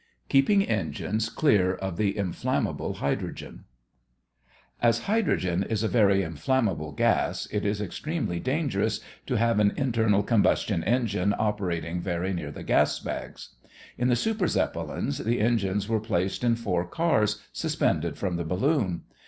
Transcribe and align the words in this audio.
KEEPING 0.29 0.63
ENGINES 0.63 1.29
CLEAR 1.29 1.75
OF 1.75 1.95
THE 1.95 2.17
INFLAMMABLE 2.17 2.93
HYDROGEN 2.95 3.65
As 4.81 5.01
hydrogen 5.01 5.61
is 5.61 5.83
a 5.83 5.87
very 5.87 6.23
inflammable 6.23 6.91
gas, 6.91 7.47
it 7.51 7.63
is 7.63 7.79
extremely 7.79 8.39
dangerous 8.39 9.01
to 9.27 9.35
have 9.35 9.59
an 9.59 9.73
internal 9.77 10.23
combustion 10.23 10.83
engine 10.85 11.35
operating 11.37 12.01
very 12.01 12.33
near 12.33 12.49
the 12.49 12.63
gas 12.63 12.97
bags. 12.97 13.49
In 13.95 14.07
the 14.07 14.15
super 14.15 14.47
Zeppelins 14.47 15.19
the 15.19 15.39
engines 15.39 15.87
were 15.87 15.99
placed 16.01 16.43
in 16.43 16.55
four 16.55 16.83
cars 16.87 17.39
suspended 17.53 18.17
from 18.17 18.37
the 18.37 18.43
balloon. 18.45 19.01